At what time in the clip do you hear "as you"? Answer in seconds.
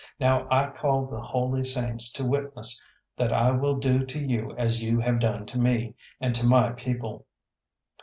4.57-4.99